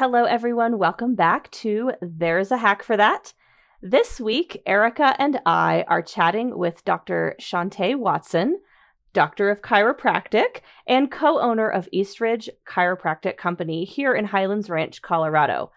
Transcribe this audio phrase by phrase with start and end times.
[0.00, 0.78] Hello, everyone.
[0.78, 3.34] Welcome back to There's a Hack for That.
[3.82, 7.36] This week, Erica and I are chatting with Dr.
[7.38, 8.62] Shawntae Watson,
[9.12, 15.70] Doctor of Chiropractic and co owner of Eastridge Chiropractic Company here in Highlands Ranch, Colorado.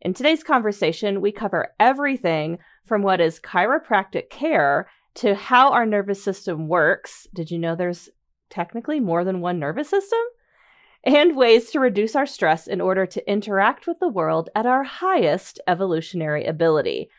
[0.00, 6.24] In today's conversation, we cover everything from what is chiropractic care to how our nervous
[6.24, 7.26] system works.
[7.34, 8.08] Did you know there's
[8.48, 10.20] technically more than one nervous system?
[11.06, 14.82] And ways to reduce our stress in order to interact with the world at our
[14.82, 17.10] highest evolutionary ability.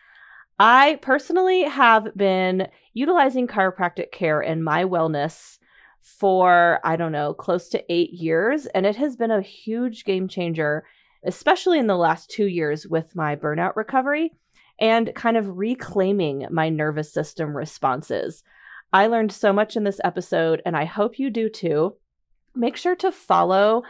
[0.60, 5.58] I personally have been utilizing chiropractic care in my wellness
[6.02, 8.66] for, I don't know, close to eight years.
[8.66, 10.84] And it has been a huge game changer,
[11.26, 14.34] especially in the last two years with my burnout recovery
[14.82, 18.44] and kind of reclaiming my nervous system responses.
[18.92, 21.96] I learned so much in this episode, and I hope you do too.
[22.58, 23.84] Make sure to follow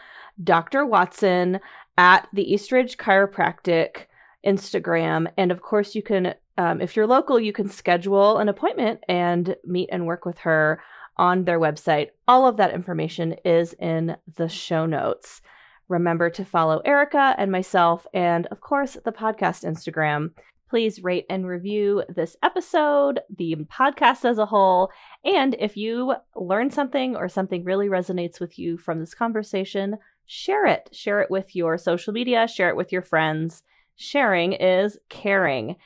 [0.43, 0.85] Dr.
[0.85, 1.59] Watson
[1.97, 4.05] at the Eastridge Chiropractic
[4.45, 5.31] Instagram.
[5.37, 9.55] And of course, you can, um, if you're local, you can schedule an appointment and
[9.65, 10.81] meet and work with her
[11.17, 12.09] on their website.
[12.27, 15.41] All of that information is in the show notes.
[15.89, 20.31] Remember to follow Erica and myself, and of course, the podcast Instagram.
[20.69, 24.91] Please rate and review this episode, the podcast as a whole.
[25.23, 30.65] And if you learn something or something really resonates with you from this conversation, share
[30.65, 30.89] it.
[30.91, 33.63] Share it with your social media, share it with your friends.
[33.95, 35.77] Sharing is caring.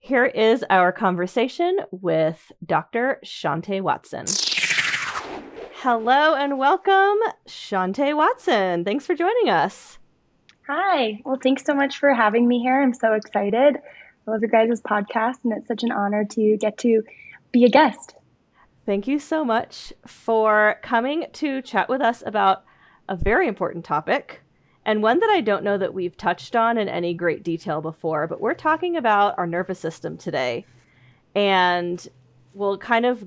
[0.00, 3.20] Here is our conversation with Dr.
[3.24, 4.26] Shawntae Watson.
[5.76, 8.84] Hello and welcome, Shawntae Watson.
[8.84, 9.98] Thanks for joining us.
[10.66, 11.20] Hi.
[11.24, 12.82] Well, thanks so much for having me here.
[12.82, 13.76] I'm so excited.
[14.26, 17.02] I love your guys' podcast, and it's such an honor to get to
[17.52, 18.14] be a guest.
[18.86, 22.64] Thank you so much for coming to chat with us about
[23.08, 24.42] a very important topic
[24.86, 28.26] and one that I don't know that we've touched on in any great detail before,
[28.26, 30.66] but we're talking about our nervous system today.
[31.34, 32.06] And
[32.52, 33.24] we'll kind of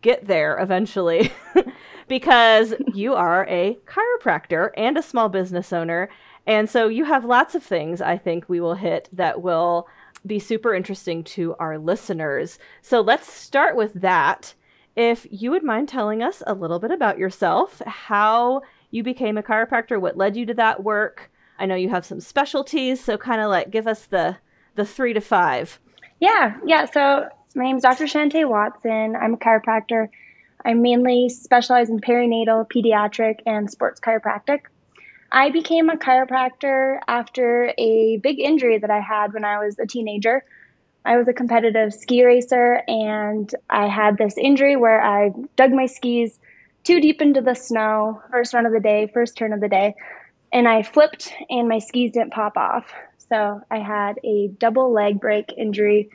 [0.00, 1.30] get there eventually
[2.08, 6.08] because you are a chiropractor and a small business owner.
[6.50, 9.86] And so you have lots of things I think we will hit that will
[10.26, 12.58] be super interesting to our listeners.
[12.82, 14.54] So let's start with that.
[14.96, 19.44] If you would mind telling us a little bit about yourself, how you became a
[19.44, 21.30] chiropractor, what led you to that work.
[21.56, 24.38] I know you have some specialties, so kind of like give us the
[24.74, 25.78] the 3 to 5.
[26.18, 26.84] Yeah, yeah.
[26.86, 28.06] So my name is Dr.
[28.06, 29.14] Shawntae Watson.
[29.14, 30.08] I'm a chiropractor.
[30.64, 34.62] I mainly specialize in perinatal, pediatric, and sports chiropractic.
[35.32, 39.86] I became a chiropractor after a big injury that I had when I was a
[39.86, 40.44] teenager.
[41.04, 45.86] I was a competitive ski racer and I had this injury where I dug my
[45.86, 46.38] skis
[46.84, 49.94] too deep into the snow, first run of the day, first turn of the day,
[50.52, 52.92] and I flipped and my skis didn't pop off.
[53.28, 56.10] So I had a double leg break injury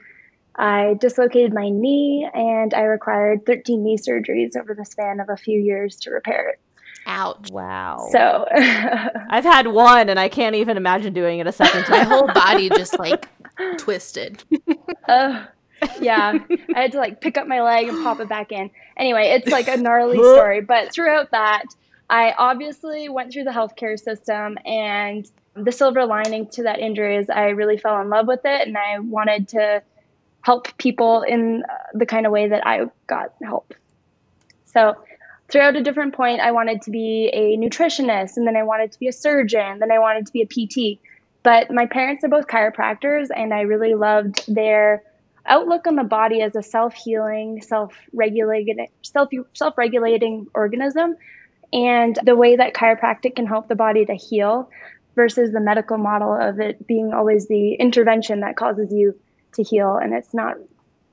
[0.58, 5.38] I dislocated my knee and I required 13 knee surgeries over the span of a
[5.38, 6.59] few years to repair it.
[7.06, 7.52] Ouch.
[7.52, 8.08] Wow.
[8.12, 12.10] So I've had one and I can't even imagine doing it a second time.
[12.10, 13.28] My whole body just like
[13.78, 14.44] twisted.
[15.08, 15.46] uh,
[16.02, 16.34] yeah,
[16.76, 18.72] I had to like pick up my leg and pop it back in.
[18.98, 21.66] Anyway, it's like a gnarly story, but throughout that,
[22.10, 27.30] I obviously went through the healthcare system and the silver lining to that injury is
[27.30, 29.82] I really fell in love with it and I wanted to
[30.42, 33.74] help people in the kind of way that I got help.
[34.66, 34.96] So,
[35.50, 39.00] throughout a different point, I wanted to be a nutritionist, and then I wanted to
[39.00, 41.00] be a surgeon, then I wanted to be a PT.
[41.44, 45.03] But my parents are both chiropractors, and I really loved their
[45.45, 51.16] outlook on the body as a self-healing, self-regulating, self self-regulating organism,
[51.72, 54.69] and the way that chiropractic can help the body to heal
[55.16, 59.17] versus the medical model of it being always the intervention that causes you
[59.53, 60.56] to heal and it's not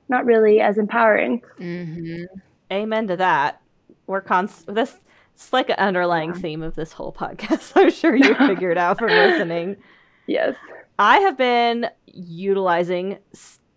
[0.08, 2.24] not really as empowering mm-hmm.
[2.72, 3.61] amen to that
[4.06, 4.96] we're const this
[5.34, 9.08] it's like an underlying theme of this whole podcast i'm sure you figured out from
[9.08, 9.76] listening.
[10.26, 10.54] Yes.
[10.98, 13.18] I have been utilizing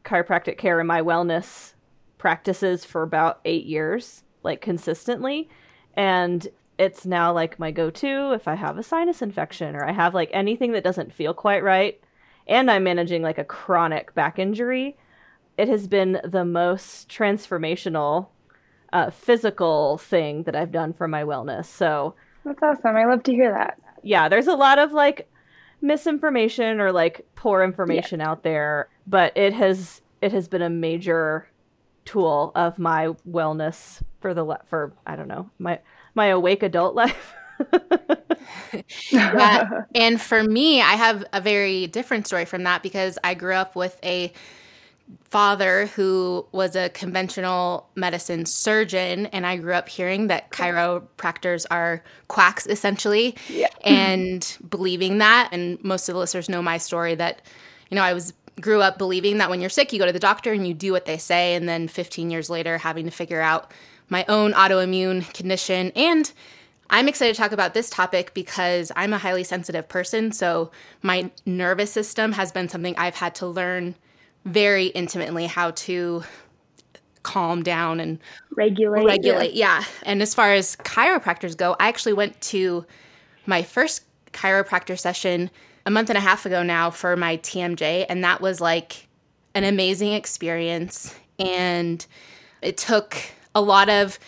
[0.04, 1.74] chiropractic care in my wellness
[2.18, 5.50] practices for about eight years like consistently.
[5.96, 6.48] And
[6.78, 10.30] it's now like my go-to if i have a sinus infection or i have like
[10.34, 12.02] anything that doesn't feel quite right
[12.48, 14.98] and I'm managing like a chronic back injury,
[15.58, 18.28] it has been the most transformational
[18.96, 21.66] uh, physical thing that I've done for my wellness.
[21.66, 22.16] So
[22.46, 22.96] that's awesome.
[22.96, 23.78] I love to hear that.
[24.04, 25.30] Yeah, there's a lot of like
[25.82, 28.30] misinformation or like poor information yeah.
[28.30, 31.46] out there, but it has it has been a major
[32.06, 35.80] tool of my wellness for the for I don't know my
[36.14, 37.34] my awake adult life.
[39.10, 39.82] yeah.
[39.94, 43.76] And for me, I have a very different story from that because I grew up
[43.76, 44.32] with a
[45.24, 52.04] father who was a conventional medicine surgeon and I grew up hearing that chiropractors are
[52.28, 53.68] quacks essentially Yeah.
[53.84, 57.42] and believing that and most of the listeners know my story that
[57.90, 60.19] you know I was grew up believing that when you're sick you go to the
[60.19, 63.42] doctor and you do what they say and then 15 years later having to figure
[63.42, 63.72] out
[64.10, 66.31] my own autoimmune condition and
[66.90, 71.30] I'm excited to talk about this topic because I'm a highly sensitive person so my
[71.46, 73.96] nervous system has been something I've had to learn
[74.46, 76.24] very intimately how to
[77.24, 78.20] calm down and
[78.56, 79.06] regulate.
[79.06, 79.54] regulate.
[79.54, 79.84] Yeah.
[80.04, 82.86] And as far as chiropractors go, I actually went to
[83.48, 85.50] my first chiropractor session
[85.86, 88.06] a month and a half ago now for my TMJ.
[88.08, 89.08] And that was like
[89.56, 91.16] an amazing experience.
[91.40, 92.06] And
[92.62, 93.18] it took
[93.56, 94.20] a lot of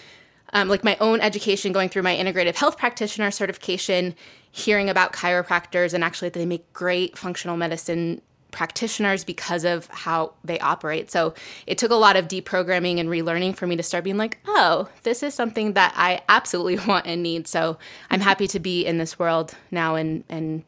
[0.53, 4.15] um, like my own education going through my integrative health practitioner certification,
[4.51, 10.59] hearing about chiropractors, and actually they make great functional medicine practitioners because of how they
[10.59, 11.11] operate.
[11.11, 11.33] So
[11.65, 14.87] it took a lot of deprogramming and relearning for me to start being like, oh,
[15.03, 17.47] this is something that I absolutely want and need.
[17.47, 17.77] So
[18.09, 20.63] I'm happy to be in this world now and and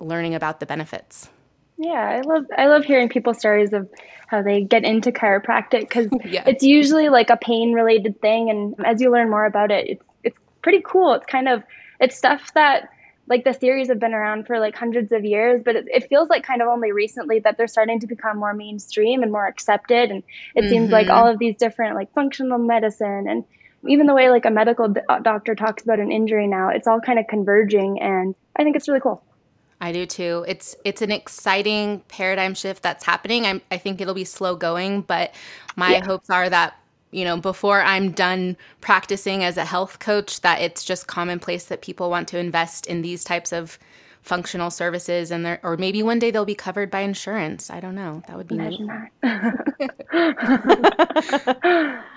[0.00, 1.28] learning about the benefits.
[1.76, 3.88] Yeah, I love I love hearing people's stories of
[4.28, 6.44] how they get into chiropractic because Yeah.
[6.46, 10.04] it's usually like a pain related thing, and as you learn more about it, it's
[10.22, 11.14] it's pretty cool.
[11.14, 11.62] It's kind of
[12.00, 12.88] it's stuff that
[13.26, 16.28] like the theories have been around for like hundreds of years, but it, it feels
[16.28, 20.10] like kind of only recently that they're starting to become more mainstream and more accepted.
[20.10, 20.22] And
[20.54, 21.14] it seems like Mhm.
[21.14, 23.44] all of these different like functional medicine and
[23.86, 27.00] even the way like a medical uh, doctor talks about an injury now, it's all
[27.00, 29.22] kind of converging, and I think it's really cool.
[29.80, 30.44] I do too.
[30.48, 33.44] It's it's an exciting paradigm shift that's happening.
[33.44, 35.34] I'm, I think it'll be slow going, but
[35.76, 36.04] my Yeah.
[36.06, 36.78] hopes are that
[37.14, 41.82] you know before I'm done practicing as a health coach, that it's just commonplace that
[41.82, 43.78] people want to invest in these types of
[44.22, 47.70] functional services, and they're or maybe one day they'll be covered by insurance.
[47.70, 48.22] I don't know.
[48.26, 48.80] That would be neat.
[48.80, 49.08] Imagine
[50.12, 52.04] that.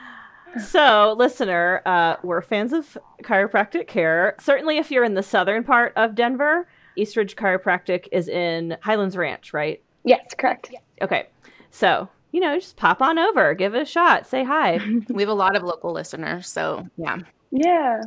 [0.59, 4.35] So, listener, uh, we're fans of chiropractic care.
[4.39, 9.53] Certainly, if you're in the southern part of Denver, Eastridge Chiropractic is in Highlands Ranch,
[9.53, 9.81] right?
[10.03, 10.71] yes, correct.
[11.01, 11.27] Okay.
[11.69, 14.79] So, you know, just pop on over, give it a shot, say hi.
[15.09, 17.17] We have a lot of local listeners, so yeah.
[17.51, 18.01] Yeah.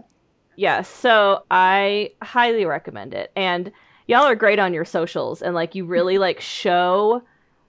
[0.56, 0.82] yeah.
[0.82, 3.32] So, I highly recommend it.
[3.34, 3.72] And
[4.06, 7.22] y'all are great on your socials and like you really like show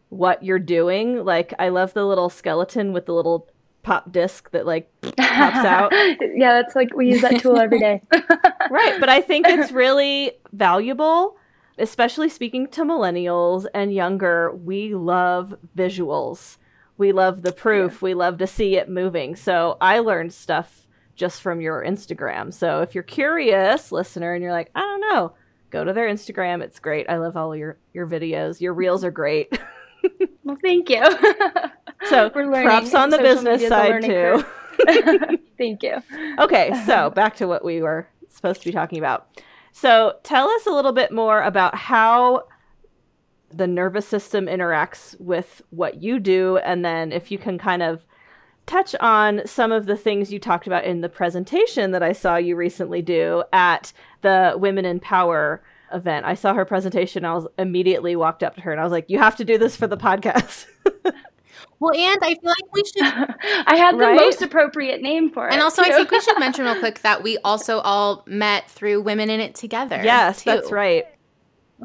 [0.09, 1.23] what you're doing.
[1.23, 3.47] Like, I love the little skeleton with the little
[3.83, 5.91] pop disc that like pops out.
[6.35, 8.01] yeah, that's like we use that tool every day.
[8.71, 11.37] right but i think it's really valuable
[11.77, 16.57] especially speaking to millennials and younger we love visuals.
[16.97, 18.01] We love the proof.
[18.01, 19.35] We love to see it moving.
[19.35, 22.53] So i learned stuff just from your instagram.
[22.53, 25.33] So if you're curious listener and you're like i don't know
[25.71, 26.61] go to their instagram.
[26.61, 27.09] It's great.
[27.09, 28.61] I love all your your videos.
[28.61, 29.57] Your reels are great.
[30.43, 31.03] Well, thank you.
[32.09, 34.43] so props on the Social business side too.
[35.57, 36.01] thank you.
[36.39, 39.27] okay, so back to what we were supposed to be talking about.
[39.71, 42.45] So, tell us a little bit more about how
[43.53, 48.01] the nervous system interacts with what you do, and then if you can kind of
[48.65, 52.37] touch on some of the things you talked about in the presentation that I saw
[52.37, 53.91] you recently do at
[54.21, 55.61] the Women in Power
[55.93, 56.25] event.
[56.25, 57.25] I saw her presentation.
[57.25, 59.57] I was immediately walked up to her and I was like, "You have to do
[59.57, 60.67] this for the podcast."
[61.81, 63.01] Well, and I feel like we should
[63.67, 64.15] I had the Right?
[64.15, 65.53] most appropriate name for it.
[65.53, 69.01] And also, I think we should mention real quick that we also all met through
[69.01, 69.99] Women in It together.
[70.03, 70.51] yes, too.
[70.51, 71.05] that's right.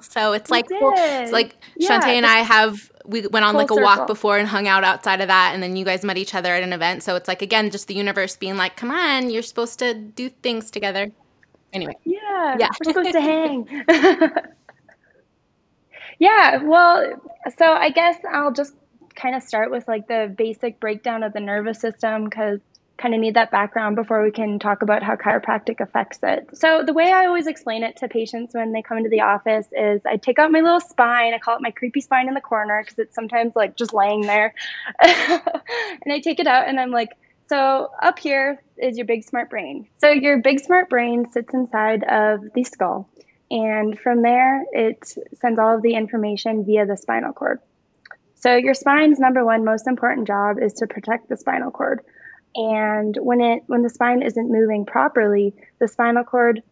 [0.02, 1.22] So it's We like, full, did.
[1.22, 4.46] it's like Yeah, Shantae and I have we went on like a walk before and
[4.46, 7.02] hung out outside of that, and then you guys met each other at an event.
[7.02, 10.28] So it's like again, just the universe being like, "Come on, you're supposed to do
[10.28, 11.10] things together."
[11.72, 12.68] Anyway, Yeah, Yeah.
[12.84, 14.30] we're supposed to hang.
[16.18, 17.14] yeah, well,
[17.58, 18.74] so I guess I'll just
[19.16, 22.60] kind of start with like the basic breakdown of the nervous system because
[22.98, 26.48] kind of need that background before we can talk about how chiropractic affects it.
[26.56, 29.66] So the way I always explain it to patients when they come into the office
[29.72, 32.40] is I take out my little spine, I call it my creepy spine in the
[32.40, 34.54] corner because it's sometimes like just laying there.
[35.02, 37.10] and I take it out and I'm like,
[37.48, 39.86] so up here is your big smart brain.
[39.98, 43.08] So your big smart brain sits inside of the skull.
[43.50, 45.06] And from there, it
[45.40, 47.60] sends all of the information via the spinal cord.
[48.46, 52.00] So your spine's number one most important job is to protect the spinal cord.
[52.54, 56.62] And when it when the spine isn't moving properly, the spinal cord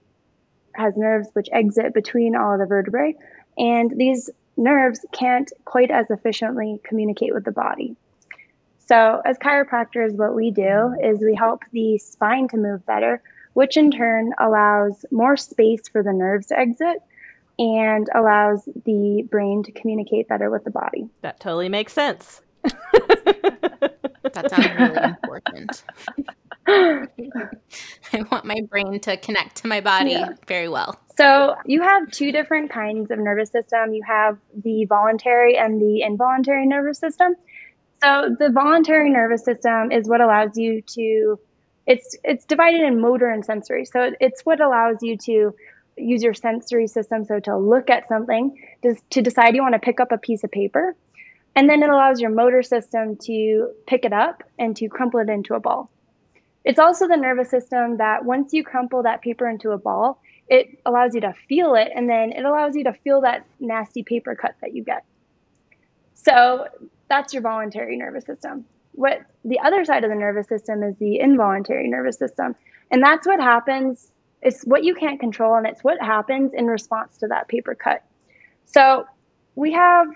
[0.77, 3.17] has nerves which exit between all of the vertebrae,
[3.59, 7.97] and these nerves can't quite as efficiently communicate with the body.
[8.79, 13.21] So, as chiropractors, what we do is we help the spine to move better
[13.55, 17.03] which in turn allows more space for the nerves to exit
[17.59, 21.09] and allows the brain to communicate better with the body.
[21.23, 22.43] That totally makes sense.
[24.33, 25.85] that sounds really important.
[26.67, 30.31] I want my brain to connect to my body yeah.
[30.47, 30.99] very well.
[31.17, 33.93] So, you have two different kinds of nervous system.
[33.93, 37.35] You have the voluntary and the involuntary nervous system.
[38.03, 41.39] So, the voluntary nervous system is what allows you to
[41.87, 43.85] it's it's divided in motor and sensory.
[43.85, 45.55] So, it's what allows you to
[45.97, 49.79] use your sensory system so to look at something to, to decide you want to
[49.79, 50.97] pick up a piece of paper
[51.57, 55.29] and then it allows your motor system to pick it up and to crumple it
[55.29, 55.91] into a ball.
[56.65, 60.79] It's also the nervous system that once you crumple that paper into a ball, it
[60.85, 64.35] allows you to feel it and then it allows you to feel that nasty paper
[64.35, 65.05] cut that you get.
[66.15, 66.67] So
[67.09, 68.65] that's your voluntary nervous system.
[68.93, 72.57] What the other side of the nervous system is the involuntary nervous system.
[72.91, 74.11] And that's what happens,
[74.45, 78.05] it's what you can't control and it's what happens in response to that paper cut.
[78.67, 79.07] So
[79.57, 80.09] we have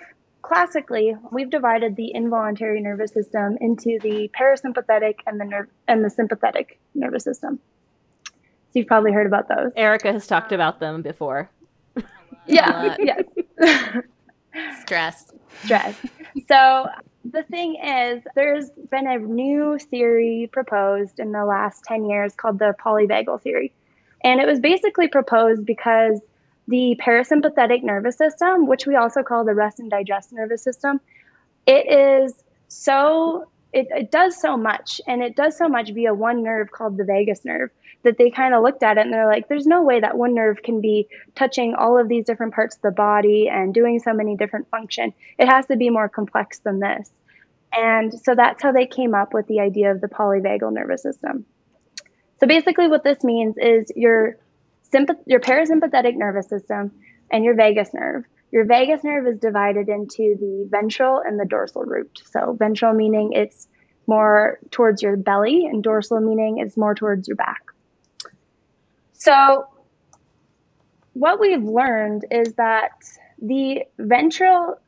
[0.42, 6.10] classically, we've divided the involuntary nervous system into the parasympathetic and the nerve and the
[6.10, 7.58] sympathetic nervous system.
[8.26, 8.32] So
[8.74, 9.72] you've probably heard about those.
[9.76, 11.50] Erica has talked about them before.
[12.46, 13.22] yeah, yes.
[14.82, 15.32] Stress.
[15.64, 15.96] Stress.
[16.48, 16.86] So
[17.24, 22.58] the thing is, there's been a new theory proposed in the last 10 years called
[22.58, 23.72] the polyvagal theory.
[24.24, 26.20] And it was basically proposed because
[26.66, 31.00] the parasympathetic nervous system, which we also call the rest and digest nervous system,
[31.66, 32.34] it is
[32.68, 36.96] so it, it does so much and it does so much via one nerve called
[36.96, 37.70] the vagus nerve
[38.02, 40.34] that they kind of looked at it and they're like there's no way that one
[40.34, 44.12] nerve can be touching all of these different parts of the body and doing so
[44.12, 45.12] many different function.
[45.38, 47.10] It has to be more complex than this.
[47.76, 51.44] And so that's how they came up with the idea of the polyvagal nervous system
[52.40, 54.36] so basically what this means is your
[54.92, 56.92] sympath- your parasympathetic nervous system
[57.30, 58.24] and your vagus nerve.
[58.50, 62.22] Your vagus nerve is divided into the ventral and the dorsal root.
[62.30, 63.68] So, ventral meaning it's
[64.06, 67.60] more towards your belly, and dorsal meaning it's more towards your back.
[69.12, 69.66] So,
[71.12, 72.92] what we've learned is that
[73.40, 74.80] the ventral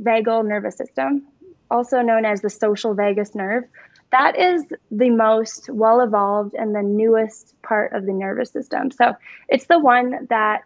[0.00, 1.26] vagal nervous system,
[1.70, 3.64] also known as the social vagus nerve,
[4.18, 8.90] that is the most well evolved and the newest part of the nervous system.
[8.90, 9.14] So
[9.48, 10.62] it's the one that,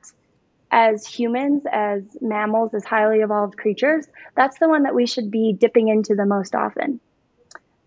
[0.70, 5.52] as humans, as mammals, as highly evolved creatures, that's the one that we should be
[5.52, 7.00] dipping into the most often.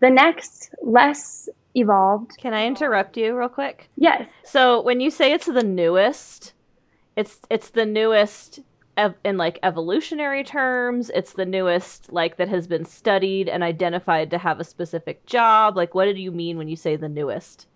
[0.00, 2.32] The next, less evolved.
[2.38, 3.88] Can I interrupt you real quick?
[3.96, 4.28] Yes.
[4.44, 6.52] So when you say it's the newest,
[7.16, 8.60] it's it's the newest
[8.96, 14.30] ev- in like evolutionary terms it's the newest like that has been studied and identified
[14.30, 17.66] to have a specific job like what do you mean when you say the newest?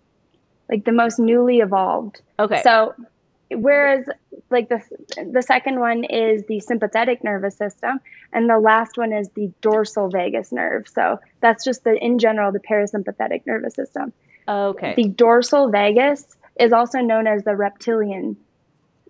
[0.69, 2.21] Like the most newly evolved.
[2.37, 2.61] Okay.
[2.63, 2.93] So
[3.51, 4.05] whereas
[4.51, 4.81] like the
[5.31, 7.99] the second one is the sympathetic nervous system
[8.31, 10.87] and the last one is the dorsal vagus nerve.
[10.87, 14.13] So that's just the in general the parasympathetic nervous system.
[14.47, 14.93] Okay.
[14.95, 18.37] The dorsal vagus is also known as the reptilian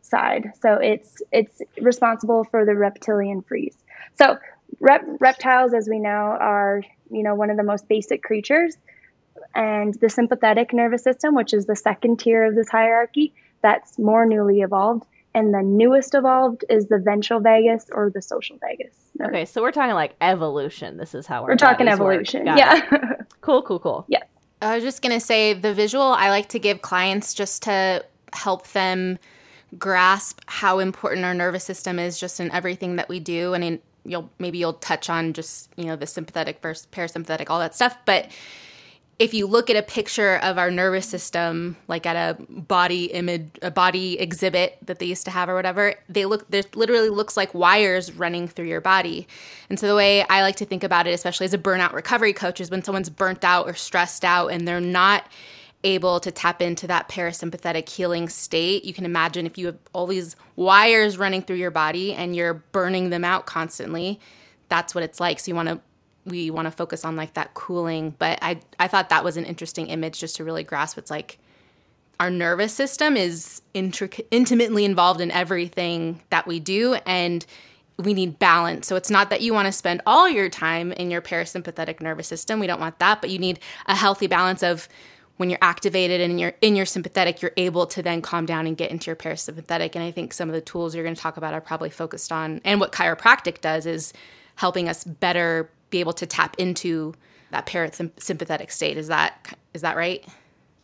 [0.02, 0.52] side.
[0.62, 3.78] So it's it's responsible for the reptilian freeze.
[4.16, 4.38] So
[4.80, 8.78] rep- reptiles, as we know, are you know one of the most basic creatures,
[9.56, 14.26] and the sympathetic nervous system, which is the second tier of this hierarchy, that's more
[14.26, 15.06] newly evolved.
[15.36, 18.94] And the newest evolved is the ventral vagus or the social vagus.
[19.18, 19.30] Nerve.
[19.30, 20.98] Okay, so we're talking like evolution.
[20.98, 22.48] This is how we're talking evolution.
[22.48, 22.82] Yeah.
[23.42, 24.06] cool, cool, cool.
[24.08, 24.24] Yeah.
[24.62, 28.04] I was just gonna say the visual I like to give clients just to
[28.34, 29.20] help them
[29.78, 33.54] grasp how important our nervous system is just in everything that we do.
[33.54, 37.60] And in, you'll maybe you'll touch on just you know the sympathetic versus parasympathetic all
[37.60, 38.30] that stuff but
[39.20, 43.50] if you look at a picture of our nervous system like at a body image
[43.62, 47.36] a body exhibit that they used to have or whatever they look there literally looks
[47.36, 49.28] like wires running through your body.
[49.70, 52.34] And so the way i like to think about it especially as a burnout recovery
[52.34, 55.26] coach is when someone's burnt out or stressed out and they're not
[55.84, 58.84] able to tap into that parasympathetic healing state.
[58.84, 62.56] You can imagine if you have all these wires running through your body and you're
[62.56, 64.20] burning them out constantly,
[64.68, 65.40] that's what it's like.
[65.40, 65.80] So you want to
[66.26, 69.46] we want to focus on like that cooling, but I I thought that was an
[69.46, 71.40] interesting image just to really grasp it's like
[72.20, 77.46] our nervous system is intric- intimately involved in everything that we do and
[77.98, 78.88] we need balance.
[78.88, 82.28] So it's not that you want to spend all your time in your parasympathetic nervous
[82.28, 82.60] system.
[82.60, 84.88] We don't want that, but you need a healthy balance of
[85.40, 88.76] when you're activated and you're in your sympathetic, you're able to then calm down and
[88.76, 89.96] get into your parasympathetic.
[89.96, 92.34] And I think some of the tools you're going to talk about are probably focused
[92.34, 94.12] on, and what chiropractic does is
[94.56, 97.14] helping us better be able to tap into
[97.52, 98.98] that parasympathetic state.
[98.98, 100.26] Is that is that right?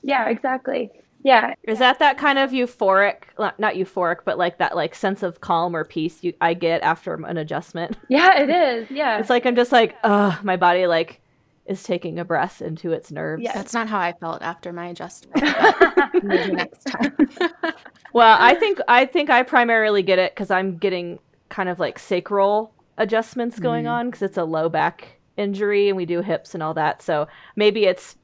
[0.04, 0.90] Yeah, exactly.
[1.22, 1.56] Yeah.
[1.64, 5.76] Is that that kind of euphoric, not euphoric, but like that like sense of calm
[5.76, 7.98] or peace you I get after an adjustment?
[8.08, 8.90] Yeah, it is.
[8.90, 9.20] Yeah.
[9.20, 11.20] It's like I'm just like, ugh, my body like
[11.66, 13.42] is taking a breath into its nerves.
[13.44, 13.54] Yeah.
[13.54, 15.36] That's not how I felt after my adjustment.
[16.24, 17.16] Maybe next time.
[18.14, 21.20] Well, I think I think I primarily get it because I'm getting
[21.50, 23.92] kind of like sacral adjustments going Mm.
[23.92, 27.02] on because it's a low back injury and we do hips and all that.
[27.02, 28.16] So maybe it's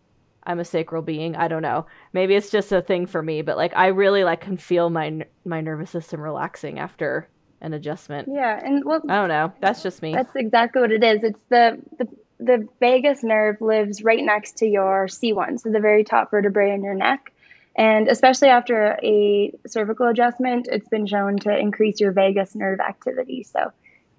[0.43, 1.35] I'm a sacral being.
[1.35, 1.87] I don't know.
[2.13, 5.25] Maybe it's just a thing for me, but like I really like can feel my
[5.43, 7.27] my nervous system relaxing after
[7.59, 8.29] an adjustment.
[8.31, 9.51] yeah, and well, I don't know.
[9.59, 10.13] That's just me.
[10.13, 11.19] That's exactly what it is.
[11.21, 12.07] It's the, the
[12.41, 16.83] the vagus nerve lives right next to your C1, so the very top vertebrae in
[16.83, 17.31] your neck.
[17.75, 23.43] And especially after a cervical adjustment, it's been shown to increase your vagus nerve activity.
[23.43, 23.71] So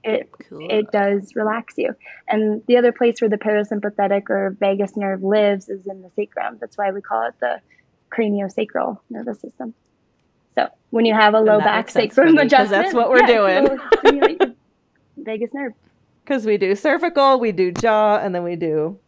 [0.04, 0.66] it Cool.
[0.70, 1.94] it does relax you.
[2.28, 6.58] And the other place where the parasympathetic or vagus nerve lives is in the sacrum.
[6.60, 7.60] That's why we call it the
[8.10, 9.74] craniosacral nervous system.
[10.54, 13.64] So when you have a low back sacrum adjustment, that's what we're yeah, doing.
[13.64, 14.54] it'll stimulate your
[15.18, 15.72] vagus nerve.
[16.24, 18.98] Because we do cervical, we do jaw, and then we do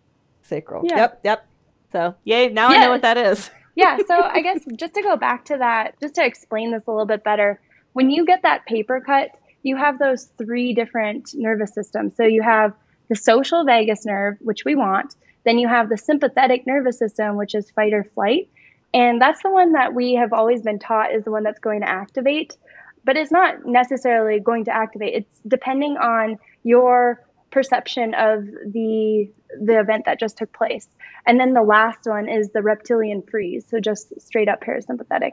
[0.42, 0.84] sacral.
[0.84, 0.96] Yeah.
[0.96, 1.46] Yep, yep.
[1.92, 2.48] So yay!
[2.48, 3.50] Now I know what that is.
[3.74, 6.90] yeah so i guess just to go back to that just to explain this a
[6.90, 7.60] little bit better
[7.92, 9.30] when you get that paper cut
[9.62, 12.72] you have those three different nervous systems so you have
[13.08, 17.54] the social vagus nerve which we want then you have the sympathetic nervous system which
[17.54, 18.48] is fight or flight
[18.92, 21.80] and that's the one that we have always been taught is the one that's going
[21.80, 22.56] to activate
[23.04, 27.20] but it's not necessarily going to activate it's depending on your
[27.50, 29.30] perception of the
[29.60, 30.88] the event that just took place
[31.26, 35.32] and then the last one is the reptilian freeze, so just straight up parasympathetic.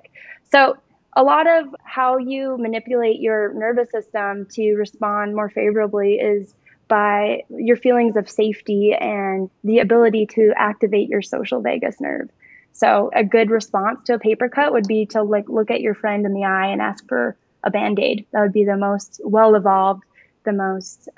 [0.52, 0.78] So,
[1.18, 6.56] a lot of how you manipulate your nervous system to respond more favorably is
[6.88, 12.30] by your feelings of safety and the ability to activate your social vagus nerve.
[12.72, 15.96] So, a good response to a paper cut would be to like look at your
[15.96, 18.26] friend in the eye and ask for a band-aid.
[18.32, 20.04] That would be the most well evolved,
[20.44, 21.10] the most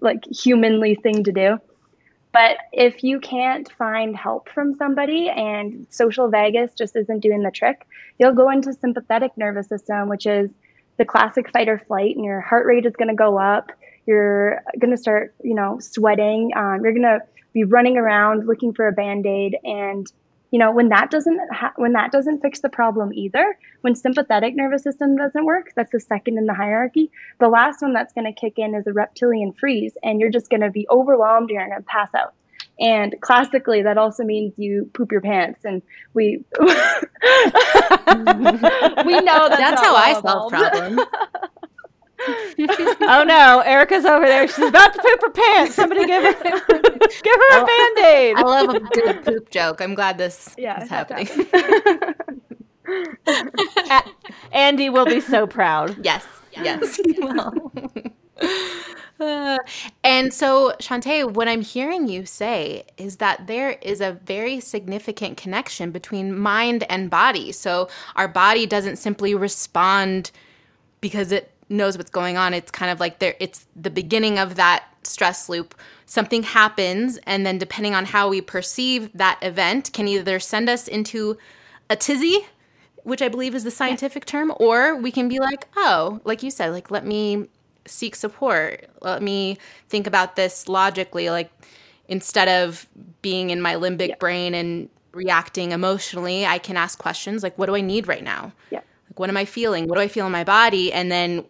[0.00, 1.58] like humanly thing to do.
[2.32, 7.50] But if you can't find help from somebody and social vagus just isn't doing the
[7.50, 7.86] trick,
[8.18, 10.48] you'll go into sympathetic nervous system, which is
[10.96, 13.72] the classic fight or flight, and your heart rate is going to go up.
[14.06, 16.52] You're going to start, you know, sweating.
[16.54, 17.20] Um, you're going to
[17.52, 20.06] be running around looking for a band aid, and
[20.50, 23.58] you know when that doesn't ha- when that doesn't fix the problem either.
[23.82, 27.10] When sympathetic nervous system doesn't work, that's the second in the hierarchy.
[27.38, 30.50] The last one that's going to kick in is a reptilian freeze, and you're just
[30.50, 31.50] going to be overwhelmed.
[31.50, 32.34] You're going to pass out.
[32.80, 35.64] And classically, that also means you poop your pants.
[35.64, 35.82] And
[36.14, 36.74] we we know
[39.48, 41.02] that's, That's how I well solve problems.
[43.00, 44.46] oh no, Erica's over there.
[44.48, 45.74] She's about to poop her pants.
[45.74, 46.82] Somebody give her
[47.22, 48.36] give her a band aid.
[48.36, 49.80] I love a good poop joke.
[49.80, 51.28] I'm glad this Yeah, is happening.
[54.52, 56.04] Andy will be so proud.
[56.04, 56.98] Yes, yes.
[57.20, 57.72] Well.
[59.20, 59.58] Uh,
[60.02, 65.36] and so, Shantae, what I'm hearing you say is that there is a very significant
[65.36, 67.52] connection between mind and body.
[67.52, 70.30] So, our body doesn't simply respond
[71.02, 72.52] because it knows what's going on.
[72.52, 75.74] It's kind of like there, it's the beginning of that stress loop.
[76.06, 80.88] Something happens, and then depending on how we perceive that event, can either send us
[80.88, 81.38] into
[81.88, 82.46] a tizzy,
[83.04, 86.50] which I believe is the scientific term, or we can be like, oh, like you
[86.50, 87.46] said, like let me
[87.86, 88.86] seek support.
[89.00, 89.56] Let me
[89.88, 91.30] think about this logically.
[91.30, 91.50] Like
[92.08, 92.86] instead of
[93.22, 94.16] being in my limbic Yeah.
[94.16, 98.52] brain and reacting emotionally, I can ask questions like, what do I need right now?
[98.70, 98.80] Yeah.
[99.08, 99.88] Like, what am I feeling?
[99.88, 100.92] What do I feel in my body?
[100.92, 101.44] And then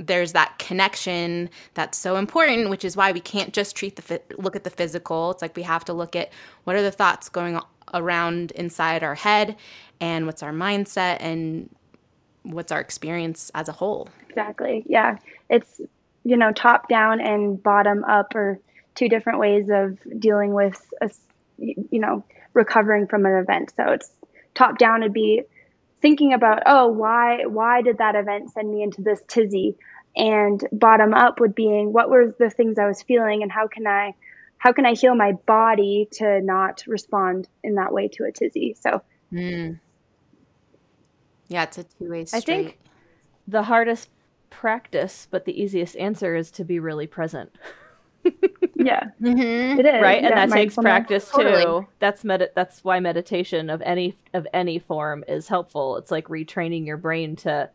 [0.00, 4.56] there's that connection that's so important, which is why we can't just treat the look
[4.56, 5.30] at the physical.
[5.30, 6.32] It's like we have to look at
[6.64, 7.60] what are the thoughts going
[7.92, 9.56] around inside our head,
[10.00, 11.68] and what's our mindset, and
[12.44, 14.08] what's our experience as a whole.
[14.28, 14.84] Exactly.
[14.86, 15.18] Yeah.
[15.50, 15.80] It's,
[16.24, 18.58] you know, top down and bottom up are
[18.94, 21.10] two different ways of dealing with, a
[21.58, 23.72] you know, recovering from an event.
[23.76, 24.10] So it's
[24.54, 25.42] top down would be
[26.00, 29.76] thinking about, oh, why, why did that event send me into this tizzy?
[30.16, 33.86] And bottom up would being, what were the things I was feeling and how can
[33.86, 34.14] I,
[34.58, 38.76] how can I heal my body to not respond in that way to a tizzy?
[38.80, 39.72] So hmm.
[41.48, 42.78] Yeah, it's a two way I think
[43.46, 44.08] the hardest
[44.50, 47.56] practice, but the easiest answer is to be really present.
[48.74, 49.78] yeah, Mhm.
[49.78, 50.02] it is.
[50.02, 50.82] right and Yeah, that takes mindfulness.
[50.84, 51.64] practice Totally.
[51.64, 56.28] too that's med- that's why meditation of any of any form is helpful it's like
[56.28, 57.70] retraining your brain to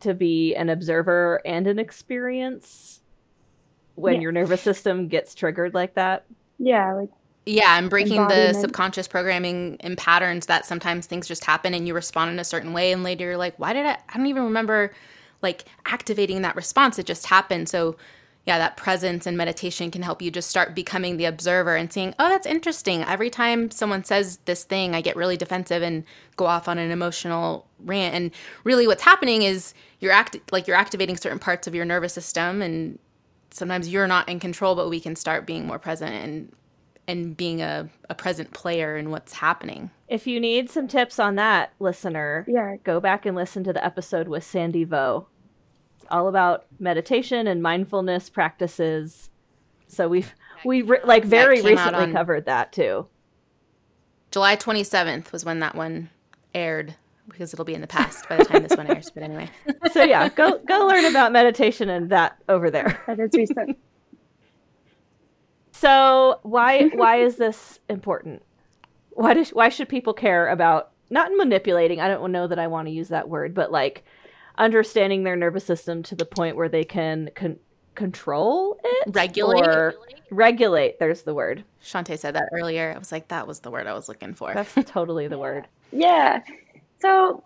[0.00, 3.00] to be an observer and an experience
[3.96, 4.20] when Yeah.
[4.20, 6.24] your nervous system gets triggered like that
[6.58, 7.10] Yeah, like
[7.46, 11.94] Yeah, and breaking the subconscious programming and patterns that sometimes things just happen and you
[11.94, 14.44] respond in a certain way and later you're like, why did I I don't even
[14.44, 14.92] remember
[15.40, 16.98] like activating that response.
[16.98, 17.68] It just happened.
[17.68, 17.96] So
[18.48, 22.14] yeah, that presence and meditation can help you just start becoming the observer and seeing,
[22.18, 23.02] oh, that's interesting.
[23.02, 26.02] Every time someone says this thing, I get really defensive and
[26.36, 28.14] go off on an emotional rant.
[28.14, 28.30] And
[28.64, 32.62] really what's happening is you're act like you're activating certain parts of your nervous system
[32.62, 32.98] and
[33.50, 36.50] sometimes you're not in control, but we can start being more present and
[37.06, 39.90] and being a, a present player in what's happening.
[40.08, 42.76] If you need some tips on that, listener, yeah.
[42.82, 45.26] go back and listen to the episode with Sandy Vo.
[46.08, 49.28] It's all about meditation and mindfulness practices.
[49.88, 52.12] So we've we re- like very recently on...
[52.12, 53.06] covered that too.
[54.30, 56.08] July 27th was when that one
[56.54, 56.94] aired
[57.28, 59.10] because it'll be in the past by the time this one airs.
[59.10, 59.50] But anyway.
[59.92, 63.02] so yeah, go go learn about meditation and that over there.
[63.06, 63.76] That is recent.
[65.72, 68.42] So why why is this important?
[69.10, 72.00] Why does why should people care about not manipulating?
[72.00, 74.06] I don't know that I want to use that word, but like
[74.58, 77.58] understanding their nervous system to the point where they can con-
[77.94, 79.94] control it, regulate, or
[80.30, 80.98] regulate.
[80.98, 81.64] There's the word.
[81.82, 82.92] Shantae said that earlier.
[82.94, 84.52] I was like, that was the word I was looking for.
[84.52, 85.66] That's totally the word.
[85.92, 86.42] Yeah.
[87.00, 87.42] So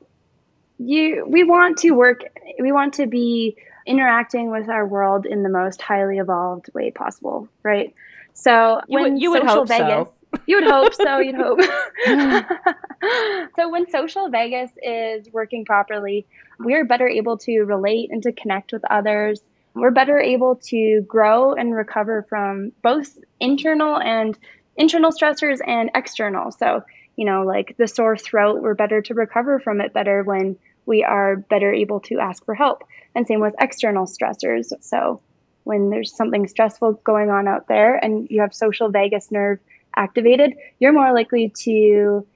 [0.78, 2.24] you we want to work.
[2.58, 7.48] We want to be interacting with our world in the most highly evolved way possible,
[7.62, 7.94] right?
[8.34, 10.12] So you when would, you would hope Vegas, so.
[10.46, 11.18] You would hope so.
[11.18, 11.60] You'd hope.
[13.56, 16.26] so when social vagus is working properly,
[16.64, 19.40] we are better able to relate and to connect with others.
[19.74, 24.38] We're better able to grow and recover from both internal and
[24.76, 26.50] internal stressors and external.
[26.52, 26.82] So,
[27.16, 31.04] you know, like the sore throat, we're better to recover from it better when we
[31.04, 32.84] are better able to ask for help.
[33.14, 34.72] And same with external stressors.
[34.80, 35.20] So,
[35.64, 39.60] when there's something stressful going on out there and you have social vagus nerve
[39.96, 42.26] activated, you're more likely to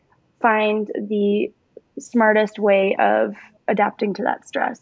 [0.41, 1.51] find the
[1.99, 3.35] smartest way of
[3.69, 4.81] adapting to that stress.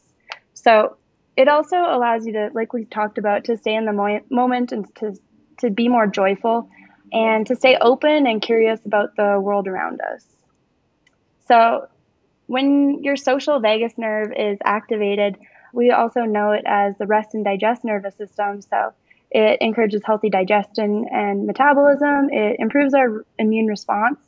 [0.54, 0.96] So
[1.36, 4.72] it also allows you to, like we talked about, to stay in the mo- moment
[4.72, 5.16] and to,
[5.58, 6.68] to be more joyful
[7.12, 10.24] and to stay open and curious about the world around us.
[11.46, 11.88] So
[12.46, 15.36] when your social vagus nerve is activated,
[15.72, 18.62] we also know it as the rest and digest nervous system.
[18.62, 18.92] So
[19.30, 22.30] it encourages healthy digestion and metabolism.
[22.30, 24.20] It improves our immune response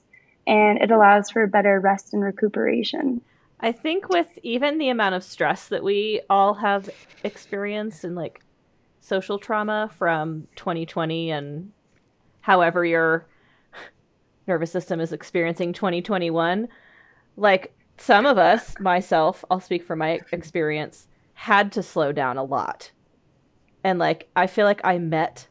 [0.47, 3.21] and it allows for better rest and recuperation.
[3.61, 6.91] I think with even the amount of stress that we all have
[7.25, 8.43] experienced and like
[9.01, 11.73] social trauma from 2020 and
[12.41, 13.27] however your
[14.47, 16.69] nervous system is experiencing 2021,
[17.37, 22.45] like some of us, myself, I'll speak from my experience, had to slow down a
[22.45, 22.91] lot.
[23.83, 25.49] And like I feel like I met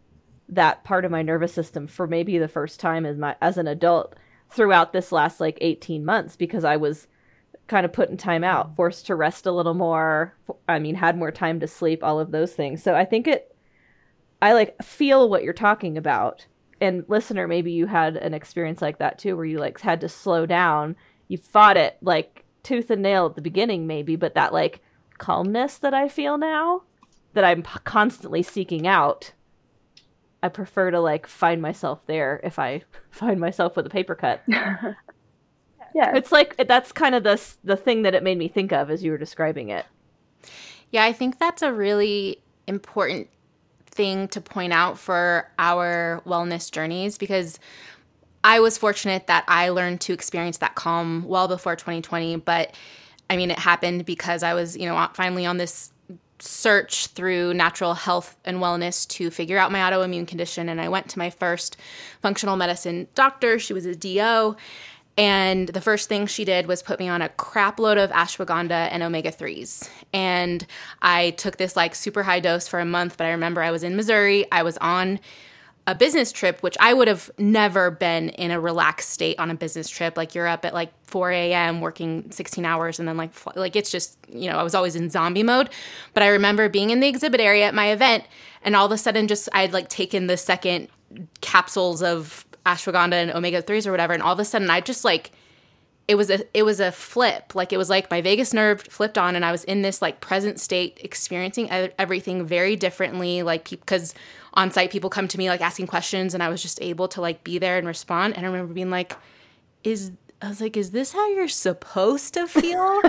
[0.49, 3.67] that part of my nervous system for maybe the first time as my as an
[3.67, 4.15] adult
[4.51, 7.07] throughout this last like 18 months because I was
[7.67, 10.35] kind of put in time out, forced to rest a little more.
[10.67, 12.83] I mean, had more time to sleep, all of those things.
[12.83, 13.55] So I think it
[14.41, 16.45] I like feel what you're talking about.
[16.81, 20.09] And listener, maybe you had an experience like that too where you like had to
[20.09, 20.95] slow down.
[21.27, 24.81] You fought it like tooth and nail at the beginning maybe, but that like
[25.17, 26.83] calmness that I feel now,
[27.33, 29.33] that I'm constantly seeking out,
[30.43, 34.43] I prefer to like find myself there if I find myself with a paper cut.
[35.95, 36.13] yeah.
[36.13, 39.01] It's like that's kind of the the thing that it made me think of as
[39.01, 39.85] you were describing it.
[40.91, 43.29] Yeah, I think that's a really important
[43.87, 47.59] thing to point out for our wellness journeys because
[48.43, 52.75] I was fortunate that I learned to experience that calm well before 2020, but
[53.29, 55.91] I mean, it happened because I was, you know, finally on this
[56.39, 60.67] search through natural health and wellness to figure out my autoimmune condition.
[60.67, 61.77] And I went to my first
[62.21, 63.57] functional medicine doctor.
[63.57, 64.57] She was a DO.
[65.17, 68.89] And the first thing she did was put me on a crap load of ashwagandha
[68.91, 69.89] and omega 3s.
[70.11, 70.65] And
[71.01, 73.15] I took this like super high dose for a month.
[73.17, 74.45] But I remember I was in Missouri.
[74.51, 75.19] I was on
[75.87, 79.55] a business trip, which I would have never been in a relaxed state on a
[79.55, 80.17] business trip.
[80.17, 81.79] Like you're up at like 4 a.m.
[81.79, 85.09] working 16 hours, and then like like it's just you know I was always in
[85.09, 85.69] zombie mode.
[86.13, 88.23] But I remember being in the exhibit area at my event,
[88.63, 90.89] and all of a sudden, just I'd like taken the second
[91.41, 95.05] capsules of ashwagandha and omega threes or whatever, and all of a sudden I just
[95.05, 95.31] like
[96.07, 97.55] it was a it was a flip.
[97.55, 100.21] Like it was like my vagus nerve flipped on and i was in this like
[100.21, 104.13] present state experiencing everything very differently like because
[104.53, 107.21] on site people come to me like asking questions and i was just able to
[107.21, 108.35] like be there and respond.
[108.35, 109.15] And i remember being like
[109.83, 113.01] is I was like, is this how you're supposed to feel?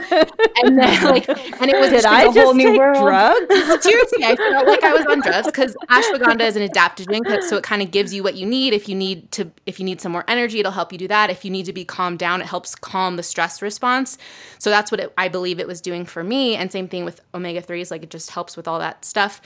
[0.62, 2.96] and then like, and it was Did I just take world.
[2.96, 3.82] drugs?
[3.84, 7.64] Seriously, I felt like I was on drugs because ashwagandha is an adaptogen, so it
[7.64, 8.72] kind of gives you what you need.
[8.72, 11.28] If you need to, if you need some more energy, it'll help you do that.
[11.28, 14.18] If you need to be calmed down, it helps calm the stress response.
[14.58, 16.54] So that's what it, I believe it was doing for me.
[16.54, 19.42] And same thing with omega threes, like it just helps with all that stuff.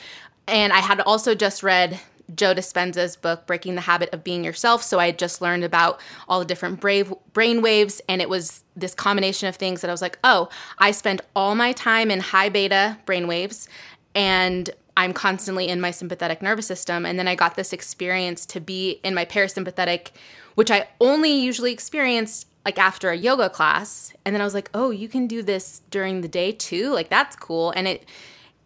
[0.47, 1.99] And I had also just read
[2.35, 4.83] Joe Dispenza's book, Breaking the Habit of Being Yourself.
[4.83, 8.63] So I had just learned about all the different brave brain waves, and it was
[8.77, 12.21] this combination of things that I was like, oh, I spend all my time in
[12.21, 13.69] high beta brain waves,
[14.15, 17.07] and I'm constantly in my sympathetic nervous system.
[17.07, 20.09] And then I got this experience to be in my parasympathetic,
[20.57, 24.13] which I only usually experience like after a yoga class.
[24.25, 26.93] And then I was like, oh, you can do this during the day too.
[26.93, 27.71] Like that's cool.
[27.71, 28.05] And it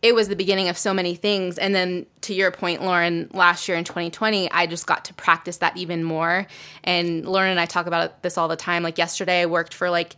[0.04, 1.56] it was the beginning of so many things.
[1.56, 5.56] And then to your point, Lauren, last year in 2020, I just got to practice
[5.56, 6.46] that even more.
[6.84, 8.82] And Lauren and I talk about this all the time.
[8.82, 10.16] Like yesterday, I worked for like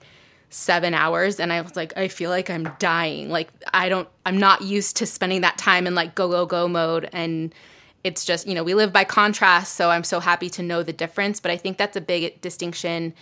[0.50, 3.30] seven hours and I was like, I feel like I'm dying.
[3.30, 6.66] Like, I don't, I'm not used to spending that time in like go, go, go
[6.66, 7.08] mode.
[7.12, 7.54] And
[8.02, 9.76] it's just, you know, we live by contrast.
[9.76, 11.38] So I'm so happy to know the difference.
[11.38, 13.14] But I think that's a big distinction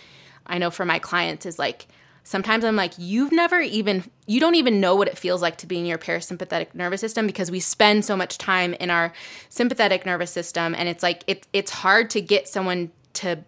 [0.47, 1.85] I know for my clients is like,
[2.25, 5.67] sometimes I'm like, you've never even, you don't even know what it feels like to
[5.67, 9.13] be in your parasympathetic nervous system because we spend so much time in our
[9.47, 10.75] sympathetic nervous system.
[10.75, 13.45] And it's like, it, it's hard to get someone to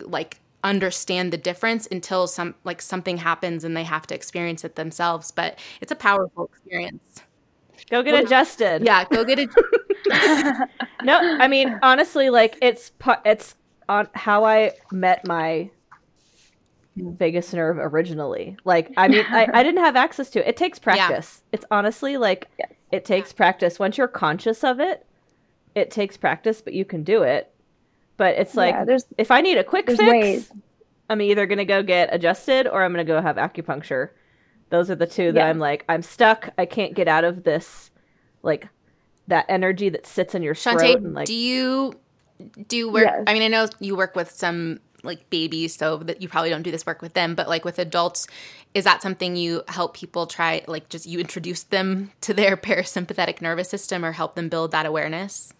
[0.00, 4.74] like understand the difference until some, like something happens and they have to experience it
[4.74, 5.30] themselves.
[5.30, 7.22] But it's a powerful experience.
[7.88, 8.82] Go get adjusted.
[8.84, 9.50] Yeah, go get it.
[11.02, 12.92] no, I mean honestly, like it's
[13.24, 13.54] it's
[13.88, 15.70] on how I met my
[16.96, 18.56] vagus nerve originally.
[18.64, 20.48] Like, I mean, I, I didn't have access to it.
[20.48, 21.42] It takes practice.
[21.42, 21.48] Yeah.
[21.56, 22.66] It's honestly like yeah.
[22.90, 23.78] it takes practice.
[23.78, 25.06] Once you're conscious of it,
[25.74, 27.52] it takes practice, but you can do it.
[28.16, 30.52] But it's like yeah, if I need a quick fix, ways.
[31.08, 34.10] I'm either gonna go get adjusted or I'm gonna go have acupuncture.
[34.68, 36.50] Those are the two that I'm like, I'm stuck.
[36.56, 37.90] I can't get out of this,
[38.42, 38.68] like
[39.28, 40.98] that energy that sits in your Shantae, throat.
[40.98, 41.98] And, like, do you
[42.68, 43.04] do you work?
[43.04, 43.24] Yes.
[43.26, 46.62] I mean, I know you work with some like babies so that you probably don't
[46.62, 48.26] do this work with them but like with adults
[48.74, 53.40] is that something you help people try like just you introduce them to their parasympathetic
[53.40, 55.52] nervous system or help them build that awareness?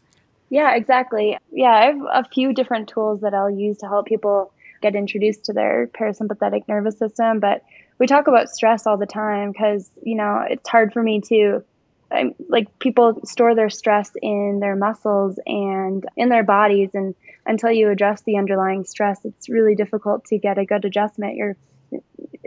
[0.50, 1.38] Yeah exactly.
[1.50, 5.44] Yeah i have a few different tools that i'll use to help people get introduced
[5.44, 7.62] to their parasympathetic nervous system but
[7.98, 11.62] we talk about stress all the time because you know it's hard for me to
[12.10, 17.14] I'm, like people store their stress in their muscles and in their bodies and
[17.46, 21.56] until you address the underlying stress it's really difficult to get a good adjustment your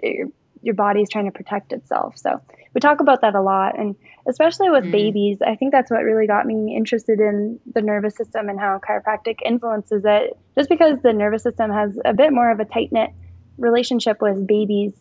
[0.01, 0.27] your,
[0.61, 2.39] your body's trying to protect itself so
[2.73, 3.95] we talk about that a lot and
[4.27, 4.91] especially with mm.
[4.91, 8.79] babies i think that's what really got me interested in the nervous system and how
[8.87, 12.91] chiropractic influences it just because the nervous system has a bit more of a tight
[12.91, 13.11] knit
[13.57, 14.93] relationship with babies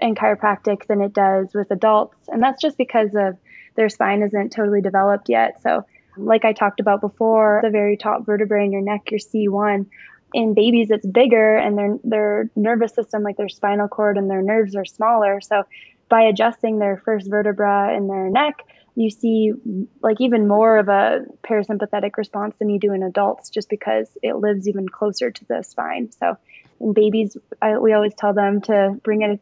[0.00, 3.36] and chiropractic than it does with adults and that's just because of
[3.76, 5.60] their spine isn't totally developed yet.
[5.62, 5.84] So,
[6.16, 9.86] like I talked about before, the very top vertebrae in your neck, your C1,
[10.32, 14.42] in babies it's bigger and their their nervous system like their spinal cord and their
[14.42, 15.40] nerves are smaller.
[15.40, 15.64] So,
[16.08, 19.52] by adjusting their first vertebra in their neck, you see
[20.02, 24.36] like even more of a parasympathetic response than you do in adults just because it
[24.36, 26.10] lives even closer to the spine.
[26.12, 26.36] So,
[26.80, 29.40] in babies, I, we always tell them to bring it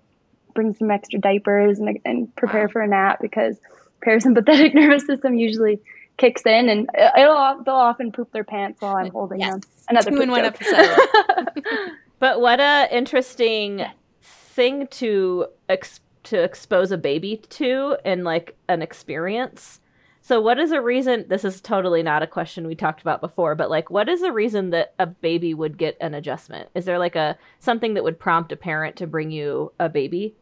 [0.54, 3.58] bring some extra diapers and, and prepare for a nap because
[4.04, 5.80] parasympathetic nervous system usually
[6.18, 9.52] kicks in and it'll they'll often poop their pants while I'm holding yes.
[9.52, 9.60] them.
[9.88, 10.98] Another two in one episode.
[12.18, 13.86] but what a interesting
[14.20, 19.80] thing to ex- to expose a baby to in like an experience.
[20.20, 23.54] So what is a reason this is totally not a question we talked about before,
[23.54, 26.68] but like what is a reason that a baby would get an adjustment?
[26.74, 30.34] Is there like a something that would prompt a parent to bring you a baby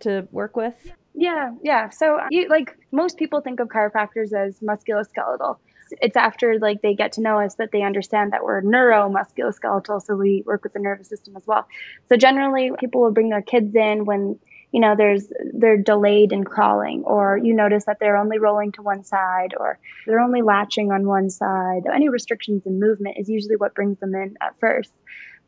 [0.00, 0.92] to work with?
[1.14, 1.90] Yeah, yeah.
[1.90, 5.56] So uh, you like most people think of chiropractors as musculoskeletal.
[6.02, 10.14] It's after like they get to know us that they understand that we're neuromusculoskeletal, so
[10.14, 11.66] we work with the nervous system as well.
[12.08, 14.38] So generally, people will bring their kids in when
[14.70, 18.82] you know there's they're delayed in crawling, or you notice that they're only rolling to
[18.82, 21.82] one side, or they're only latching on one side.
[21.92, 24.92] Any restrictions in movement is usually what brings them in at first.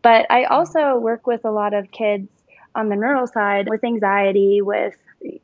[0.02, 2.28] But I also work with a lot of kids
[2.74, 4.96] on the neural side with anxiety, with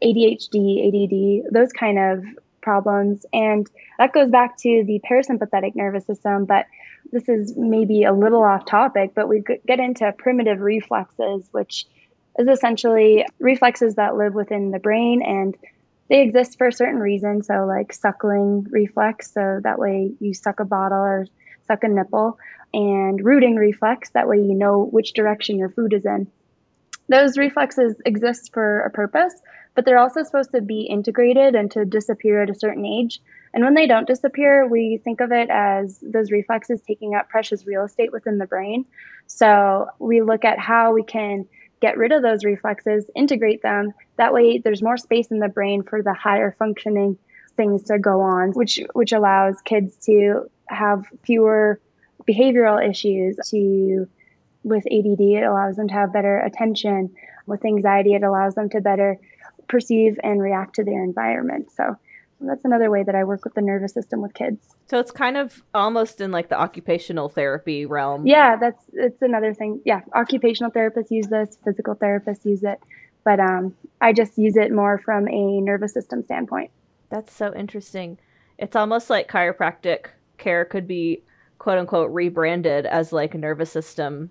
[0.02, 2.24] ADHD, ADD, those kind of
[2.62, 3.24] problems.
[3.32, 6.44] And that goes back to the parasympathetic nervous system.
[6.44, 6.66] But
[7.12, 11.86] this is maybe a little off topic, but we get into primitive reflexes, which
[12.38, 15.56] is essentially reflexes that live within the brain and
[16.08, 17.42] they exist for a certain reason.
[17.42, 21.26] So, like suckling reflex, so that way you suck a bottle or
[21.66, 22.38] suck a nipple,
[22.72, 24.10] and rooting reflex.
[24.10, 26.28] That way you know which direction your food is in.
[27.08, 29.34] Those reflexes exist for a purpose,
[29.76, 33.20] but they're also supposed to be integrated and to disappear at a certain age.
[33.54, 37.66] And when they don't disappear, we think of it as those reflexes taking up precious
[37.66, 38.86] real estate within the brain.
[39.26, 41.46] So we look at how we can
[41.80, 43.92] get rid of those reflexes, integrate them.
[44.16, 47.18] That way, there's more space in the brain for the higher functioning
[47.56, 51.80] things to go on, which which allows kids to have fewer
[52.28, 53.36] behavioral issues.
[53.50, 54.08] To
[54.62, 57.14] with ADD, it allows them to have better attention.
[57.46, 59.18] With anxiety, it allows them to better
[59.68, 61.70] perceive and react to their environment.
[61.72, 61.96] So
[62.40, 64.60] that's another way that I work with the nervous system with kids.
[64.88, 68.26] So it's kind of almost in like the occupational therapy realm.
[68.26, 69.80] Yeah, that's it's another thing.
[69.84, 72.78] Yeah, occupational therapists use this, physical therapists use it,
[73.24, 76.70] but um, I just use it more from a nervous system standpoint.
[77.08, 78.18] That's so interesting.
[78.58, 80.06] It's almost like chiropractic
[80.38, 81.22] care could be
[81.58, 84.30] quote unquote rebranded as like nervous system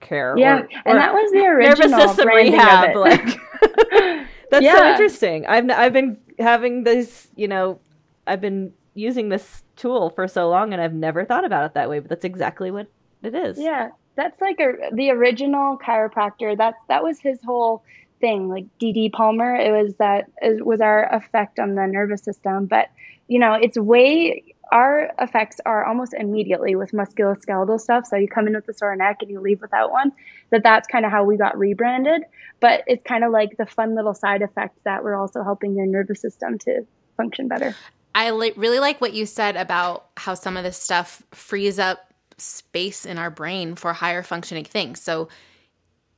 [0.00, 0.34] care.
[0.36, 2.96] Yeah, or, and that was the original nervous system rehab.
[2.96, 3.24] Like
[4.50, 4.76] that's yeah.
[4.76, 5.46] so interesting.
[5.46, 7.80] I've I've been having this, you know,
[8.26, 11.90] I've been using this tool for so long and I've never thought about it that
[11.90, 12.86] way, but that's exactly what
[13.22, 13.58] it is.
[13.58, 13.90] Yeah.
[14.16, 16.56] That's like a, the original chiropractor.
[16.56, 17.82] That's that was his whole
[18.20, 18.48] thing.
[18.48, 22.90] Like DD Palmer, it was that it was our effect on the nervous system, but
[23.26, 28.06] you know, it's way our effects are almost immediately with musculoskeletal stuff.
[28.06, 30.10] So you come in with a sore neck and you leave without one.
[30.50, 32.22] That that's kind of how we got rebranded.
[32.60, 35.86] But it's kind of like the fun little side effect that we're also helping your
[35.86, 36.84] nervous system to
[37.16, 37.76] function better.
[38.16, 42.12] I li- really like what you said about how some of this stuff frees up
[42.36, 45.00] space in our brain for higher functioning things.
[45.00, 45.28] So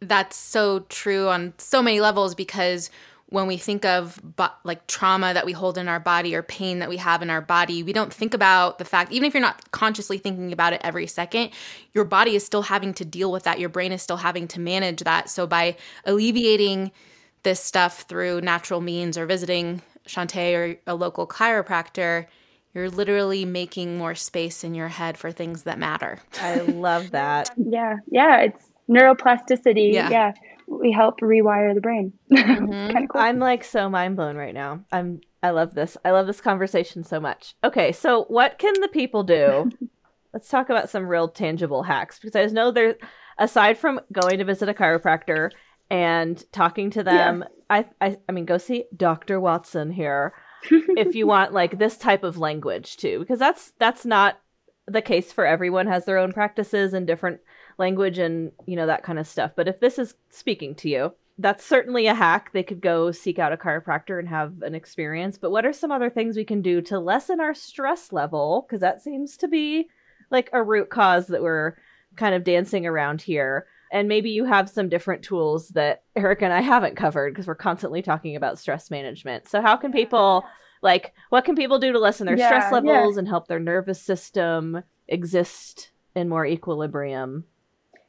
[0.01, 2.89] that's so true on so many levels because
[3.29, 6.79] when we think of bo- like trauma that we hold in our body or pain
[6.79, 9.41] that we have in our body, we don't think about the fact, even if you're
[9.41, 11.51] not consciously thinking about it every second,
[11.93, 13.59] your body is still having to deal with that.
[13.59, 15.29] Your brain is still having to manage that.
[15.29, 16.93] So by alleviating
[17.43, 22.27] this stuff through natural means or visiting Shantae or a local chiropractor,
[22.75, 26.21] you're literally making more space in your head for things that matter.
[26.41, 27.51] I love that.
[27.57, 27.97] yeah.
[28.09, 28.37] Yeah.
[28.43, 29.93] It's neuroplasticity.
[29.93, 30.11] Yeah.
[30.11, 30.33] yeah
[30.67, 32.13] we help rewire the brain.
[32.37, 33.07] Mm-hmm.
[33.07, 33.21] cool.
[33.21, 34.85] I'm like so mind blown right now.
[34.91, 35.97] I'm I love this.
[36.05, 37.55] I love this conversation so much.
[37.63, 39.71] Okay, so what can the people do?
[40.33, 42.97] Let's talk about some real tangible hacks because I know there
[43.39, 45.51] aside from going to visit a chiropractor
[45.89, 47.85] and talking to them, yeah.
[48.01, 49.41] I, I I mean go see Dr.
[49.41, 50.35] Watson here
[50.71, 54.41] if you want like this type of language too because that's that's not
[54.87, 57.41] the case for everyone has their own practices and different
[57.79, 61.13] language and you know that kind of stuff but if this is speaking to you
[61.39, 65.37] that's certainly a hack they could go seek out a chiropractor and have an experience
[65.37, 68.81] but what are some other things we can do to lessen our stress level because
[68.81, 69.89] that seems to be
[70.31, 71.75] like a root cause that we're
[72.17, 76.55] kind of dancing around here and maybe you have some different tools that Erica and
[76.55, 79.49] I haven't covered because we're constantly talking about stress management.
[79.49, 80.45] So how can people
[80.83, 83.19] like what can people do to lessen their yeah, stress levels yeah.
[83.19, 87.45] and help their nervous system exist in more equilibrium?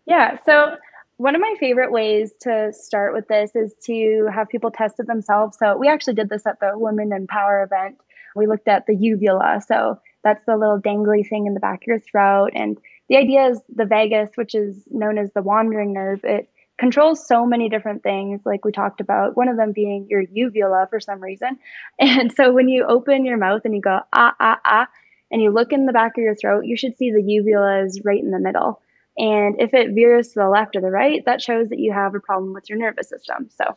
[0.07, 0.37] Yeah.
[0.45, 0.77] So
[1.17, 5.07] one of my favorite ways to start with this is to have people test it
[5.07, 5.57] themselves.
[5.59, 7.97] So we actually did this at the Women in Power event.
[8.35, 9.61] We looked at the uvula.
[9.67, 12.51] So that's the little dangly thing in the back of your throat.
[12.55, 12.77] And
[13.09, 17.45] the idea is the vagus, which is known as the wandering nerve, it controls so
[17.45, 21.19] many different things, like we talked about, one of them being your uvula for some
[21.19, 21.57] reason.
[21.99, 24.87] And so when you open your mouth and you go, ah, ah, ah,
[25.31, 28.01] and you look in the back of your throat, you should see the uvula is
[28.05, 28.81] right in the middle.
[29.17, 32.13] And if it veers to the left or the right, that shows that you have
[32.13, 33.49] a problem with your nervous system.
[33.49, 33.75] So,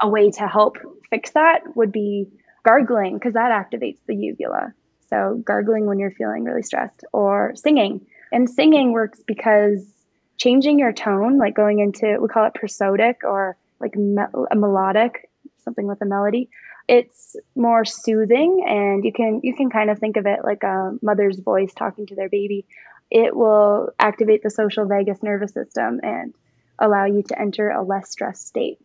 [0.00, 0.78] a way to help
[1.10, 2.28] fix that would be
[2.64, 4.72] gargling, because that activates the uvula.
[5.10, 8.06] So, gargling when you're feeling really stressed, or singing.
[8.32, 9.92] And singing works because
[10.36, 15.28] changing your tone, like going into, we call it prosodic or like me- a melodic,
[15.58, 16.48] something with a melody.
[16.88, 20.96] It's more soothing, and you can you can kind of think of it like a
[21.02, 22.64] mother's voice talking to their baby
[23.10, 26.34] it will activate the social vagus nervous system and
[26.78, 28.78] allow you to enter a less stressed state.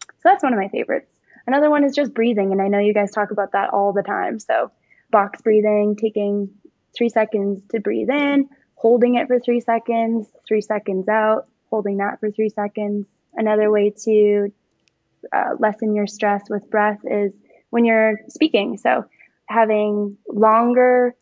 [0.00, 1.10] So that's one of my favorites.
[1.46, 4.02] Another one is just breathing, and I know you guys talk about that all the
[4.02, 4.40] time.
[4.40, 4.72] So,
[5.10, 6.50] box breathing, taking
[6.96, 12.18] three seconds to breathe in, holding it for three seconds, three seconds out, holding that
[12.18, 13.06] for three seconds.
[13.34, 14.52] Another way to
[15.32, 17.32] uh, lessen your stress with breath is
[17.70, 18.76] when you're speaking.
[18.76, 19.04] So,
[19.48, 21.14] having longer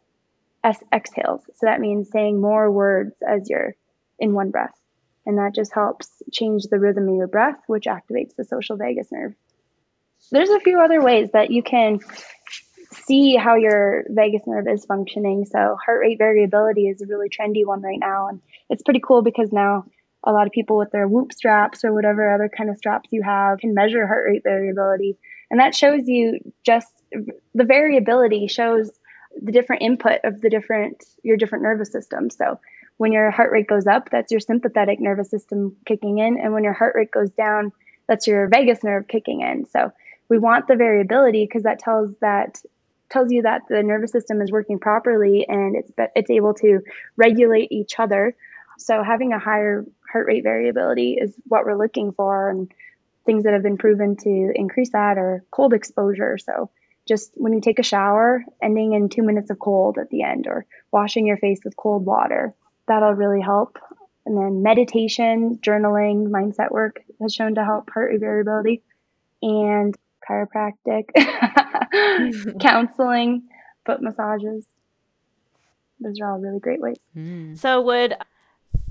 [0.92, 1.42] exhales.
[1.54, 3.74] So that means saying more words as you're
[4.18, 4.74] in one breath.
[5.26, 9.10] And that just helps change the rhythm of your breath, which activates the social vagus
[9.10, 9.34] nerve.
[10.30, 12.00] There's a few other ways that you can
[12.92, 15.44] see how your vagus nerve is functioning.
[15.46, 18.40] So heart rate variability is a really trendy one right now, and
[18.70, 19.84] it's pretty cool because now
[20.22, 23.22] a lot of people with their Whoop straps or whatever other kind of straps you
[23.22, 25.18] have can measure heart rate variability,
[25.50, 26.88] and that shows you just
[27.54, 28.90] the variability shows
[29.42, 32.30] the different input of the different your different nervous system.
[32.30, 32.58] So
[32.96, 36.64] when your heart rate goes up, that's your sympathetic nervous system kicking in, and when
[36.64, 37.72] your heart rate goes down,
[38.06, 39.66] that's your vagus nerve kicking in.
[39.66, 39.92] So
[40.28, 42.60] we want the variability because that tells that
[43.10, 46.80] tells you that the nervous system is working properly and it's it's able to
[47.16, 48.34] regulate each other.
[48.78, 52.72] So having a higher heart rate variability is what we're looking for and
[53.24, 56.38] things that have been proven to increase that are cold exposure.
[56.38, 56.70] So
[57.06, 60.46] just when you take a shower, ending in 2 minutes of cold at the end
[60.46, 62.54] or washing your face with cold water.
[62.88, 63.78] That'll really help.
[64.26, 68.82] And then meditation, journaling, mindset work has shown to help heart rate variability.
[69.42, 69.94] And
[70.28, 71.10] chiropractic,
[72.60, 73.42] counseling,
[73.84, 74.64] foot massages.
[76.00, 76.96] Those are all really great ways.
[77.16, 77.58] Mm.
[77.58, 78.16] So, would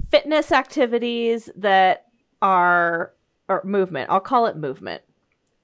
[0.10, 2.06] fitness activities that
[2.42, 3.14] are
[3.50, 5.02] or movement, I'll call it movement.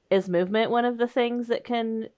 [0.10, 2.10] Is movement one of the things that can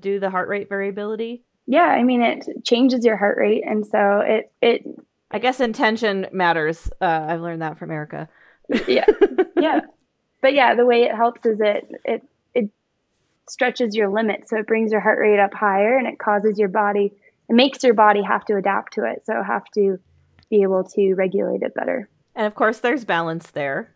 [0.00, 1.42] do the heart rate variability?
[1.66, 4.84] Yeah, I mean it changes your heart rate and so it it
[5.30, 6.88] I guess intention matters.
[7.00, 8.28] Uh, I've learned that from Erica.
[8.86, 9.06] yeah.
[9.56, 9.80] Yeah.
[10.40, 12.22] But yeah, the way it helps is it it
[13.50, 14.48] stretches your limit.
[14.48, 17.12] So it brings your heart rate up higher and it causes your body,
[17.48, 19.22] it makes your body have to adapt to it.
[19.24, 19.98] So have to
[20.50, 22.08] be able to regulate it better.
[22.34, 23.94] And of course there's balance there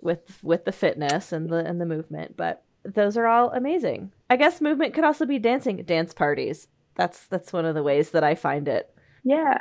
[0.00, 4.12] with with the fitness and the and the movement, but those are all amazing.
[4.28, 6.68] I guess movement could also be dancing dance parties.
[6.96, 8.94] That's that's one of the ways that I find it.
[9.24, 9.58] Yeah.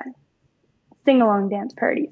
[1.06, 2.10] Sing along dance parties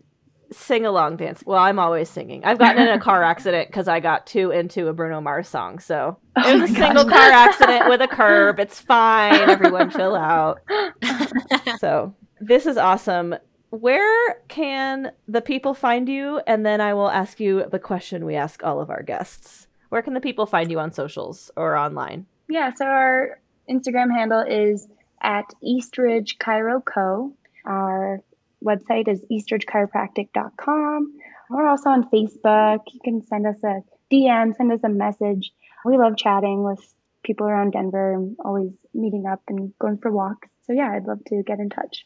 [0.52, 1.44] sing along dance.
[1.46, 2.44] Well, I'm always singing.
[2.44, 5.80] I've gotten in a car accident because I got too into a Bruno Mars song.
[5.80, 8.60] So oh it was a single car accident with a curb.
[8.60, 9.50] It's fine.
[9.50, 10.62] Everyone chill out.
[11.80, 13.36] so this is awesome.
[13.70, 16.42] Where can the people find you?
[16.48, 19.67] And then I will ask you the question we ask all of our guests.
[19.90, 22.26] Where can the people find you on socials or online?
[22.50, 24.88] Yeah, so our Instagram handle is
[25.22, 27.34] at Eastridge Chiro Co.
[27.66, 28.22] Our
[28.64, 31.14] website is eastridgechiropractic.com.
[31.50, 32.80] We're also on Facebook.
[32.92, 33.82] You can send us a
[34.12, 35.52] DM, send us a message.
[35.86, 36.82] We love chatting with
[37.24, 40.50] people around Denver and always meeting up and going for walks.
[40.66, 42.06] So, yeah, I'd love to get in touch.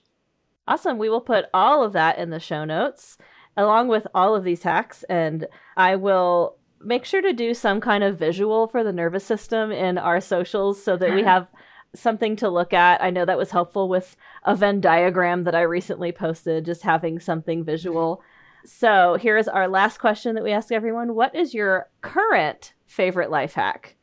[0.68, 0.98] Awesome.
[0.98, 3.18] We will put all of that in the show notes
[3.58, 5.04] along with all of these hacks.
[5.10, 9.72] And I will make sure to do some kind of visual for the nervous system
[9.72, 11.32] in our socials so that we uh-huh.
[11.32, 11.52] have
[11.96, 13.02] something to look at.
[13.04, 17.20] I know that was helpful with a Venn diagram that I recently posted, just having
[17.20, 18.22] something visual.
[18.66, 23.32] So here is our last question that we ask everyone What is your current favorite
[23.32, 23.98] life hack?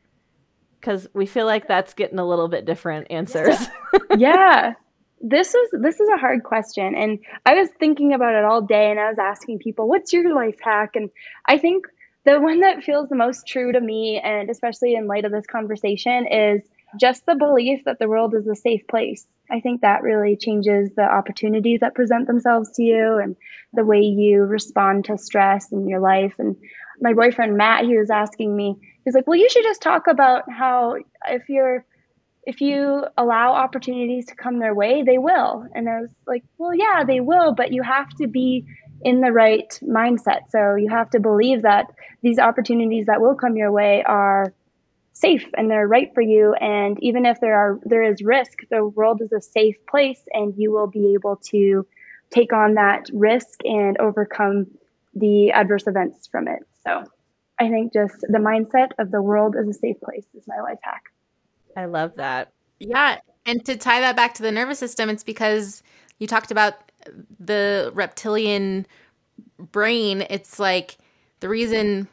[0.79, 3.57] Because we feel like that's getting a little bit different answers.
[4.17, 4.73] yeah.
[5.21, 8.89] This is this is a hard question and I was thinking about it all day
[8.89, 11.09] and I was asking people what's your life hack and
[11.45, 11.85] I think
[12.25, 15.47] the one that feels the most true to me and especially in light of this
[15.47, 16.61] conversation is
[16.99, 19.25] just the belief that the world is a safe place.
[19.51, 23.35] I think that really changes the opportunities that present themselves to you and
[23.73, 26.33] the way you respond to stress in your life.
[26.37, 26.55] And
[27.01, 30.51] my boyfriend Matt, he was asking me, he's like, "Well, you should just talk about
[30.51, 30.97] how
[31.27, 31.85] if you're
[32.43, 36.73] if you allow opportunities to come their way, they will." And I was like, "Well,
[36.73, 38.65] yeah, they will, but you have to be
[39.01, 40.49] in the right mindset.
[40.49, 41.87] So you have to believe that
[42.21, 44.53] these opportunities that will come your way are
[45.13, 46.53] safe and they're right for you.
[46.53, 50.53] And even if there are there is risk the world is a safe place and
[50.57, 51.85] you will be able to
[52.31, 54.67] take on that risk and overcome
[55.13, 56.59] the adverse events from it.
[56.85, 57.03] So
[57.61, 60.79] i think just the mindset of the world is a safe place is my life
[60.81, 61.03] hack.
[61.75, 62.51] I love that.
[62.79, 63.19] Yeah.
[63.45, 65.83] And to tie that back to the nervous system it's because
[66.19, 66.88] you talked about
[67.39, 68.85] the reptilian
[69.71, 70.97] brain it's like
[71.39, 72.07] the reason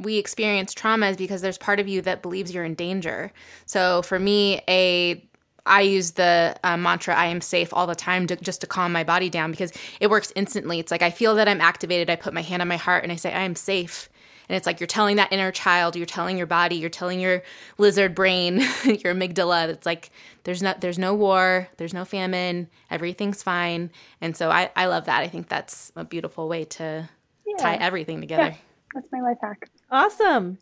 [0.00, 3.30] we experience trauma is because there's part of you that believes you're in danger.
[3.66, 5.22] So for me, a
[5.66, 8.92] I use the uh, mantra "I am safe" all the time to just to calm
[8.92, 10.78] my body down because it works instantly.
[10.78, 12.08] It's like I feel that I'm activated.
[12.08, 14.08] I put my hand on my heart and I say, "I am safe."
[14.50, 17.44] And it's like you're telling that inner child, you're telling your body, you're telling your
[17.78, 19.68] lizard brain, your amygdala.
[19.68, 20.10] It's like
[20.42, 23.92] there's no there's no war, there's no famine, everything's fine.
[24.20, 25.20] And so I I love that.
[25.20, 27.08] I think that's a beautiful way to
[27.46, 27.56] yeah.
[27.58, 28.42] tie everything together.
[28.42, 28.56] Yeah.
[28.92, 29.70] That's my life hack.
[29.88, 30.58] Awesome.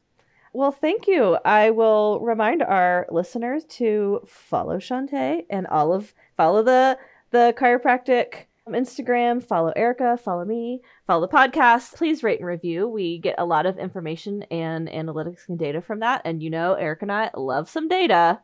[0.53, 1.39] Well, thank you.
[1.47, 6.99] I will remind our listeners to follow Shantae and all of follow the
[7.31, 11.95] the chiropractic Instagram, follow Erica, follow me, follow the podcast.
[11.95, 12.89] Please rate and review.
[12.89, 16.23] We get a lot of information and analytics and data from that.
[16.25, 18.41] And you know, Erica and I love some data.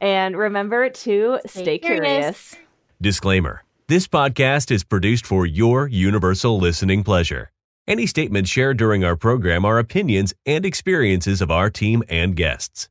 [0.00, 2.52] And remember to stay, stay curious.
[2.52, 2.56] curious.
[3.00, 7.50] Disclaimer This podcast is produced for your universal listening pleasure.
[7.86, 12.88] Any statements shared during our program are opinions and experiences of our team and guests.